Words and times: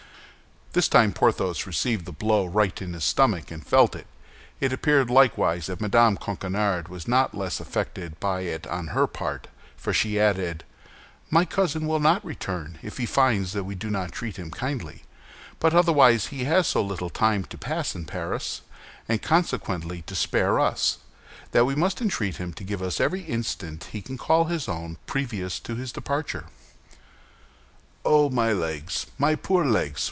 This 0.73 0.87
time 0.87 1.11
Porthos 1.11 1.67
received 1.67 2.05
the 2.05 2.13
blow 2.13 2.45
right 2.45 2.81
in 2.81 2.93
his 2.93 3.03
stomach, 3.03 3.51
and 3.51 3.61
felt 3.67 3.93
it. 3.93 4.07
It 4.61 4.71
appeared 4.71 5.09
likewise 5.09 5.65
that 5.65 5.81
Mme. 5.81 6.15
Coquenard 6.15 6.87
was 6.87 7.09
not 7.09 7.35
less 7.35 7.59
affected 7.59 8.17
by 8.21 8.43
it 8.43 8.65
on 8.67 8.87
her 8.95 9.05
part, 9.05 9.49
for 9.75 9.91
she 9.91 10.17
added, 10.17 10.63
"My 11.29 11.43
cousin 11.43 11.87
will 11.87 11.99
not 11.99 12.23
return 12.23 12.79
if 12.81 12.99
he 12.99 13.05
finds 13.05 13.51
that 13.51 13.65
we 13.65 13.75
do 13.75 13.89
not 13.89 14.13
treat 14.13 14.37
him 14.37 14.49
kindly; 14.49 15.03
but 15.59 15.73
otherwise 15.75 16.27
he 16.27 16.45
has 16.45 16.67
so 16.67 16.81
little 16.81 17.09
time 17.09 17.43
to 17.51 17.57
pass 17.57 17.93
in 17.93 18.05
Paris, 18.05 18.61
and 19.09 19.21
consequently 19.21 20.03
to 20.03 20.15
spare 20.15 20.55
to 20.55 20.61
us, 20.63 20.99
that 21.51 21.65
we 21.65 21.75
must 21.75 21.99
entreat 21.99 22.37
him 22.37 22.53
to 22.53 22.63
give 22.63 22.81
us 22.81 23.01
every 23.01 23.23
instant 23.23 23.89
he 23.91 24.01
can 24.01 24.17
call 24.17 24.45
his 24.45 24.69
own 24.69 24.95
previous 25.05 25.59
to 25.59 25.75
his 25.75 25.91
departure." 25.91 26.45
"Oh, 28.05 28.29
my 28.29 28.53
legs, 28.53 29.07
my 29.17 29.35
poor 29.35 29.65
legs! 29.65 29.99